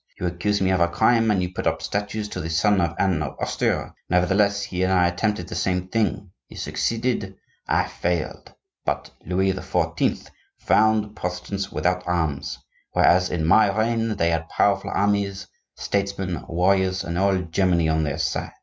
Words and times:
You 0.19 0.25
accuse 0.25 0.61
me 0.61 0.71
of 0.71 0.79
a 0.79 0.87
crime, 0.87 1.29
and 1.29 1.43
you 1.43 1.53
put 1.53 1.67
up 1.67 1.79
statues 1.83 2.27
to 2.29 2.39
the 2.41 2.49
son 2.49 2.81
of 2.81 2.95
Anne 2.97 3.21
of 3.21 3.35
Austria! 3.39 3.93
Nevertheless, 4.09 4.63
he 4.63 4.81
and 4.81 4.91
I 4.91 5.07
attempted 5.07 5.47
the 5.47 5.53
same 5.53 5.89
thing; 5.89 6.31
he 6.47 6.55
succeeded, 6.55 7.35
I 7.67 7.87
failed; 7.87 8.51
but 8.83 9.11
Louis 9.27 9.53
XIV. 9.53 10.27
found 10.57 11.03
the 11.03 11.09
Protestants 11.09 11.71
without 11.71 12.01
arms, 12.07 12.57
whereas 12.93 13.29
in 13.29 13.45
my 13.45 13.69
reign 13.77 14.15
they 14.15 14.31
had 14.31 14.49
powerful 14.49 14.89
armies, 14.91 15.47
statesmen, 15.75 16.45
warriors, 16.47 17.03
and 17.03 17.19
all 17.19 17.37
Germany 17.37 17.87
on 17.87 18.01
their 18.03 18.17
side. 18.17 18.53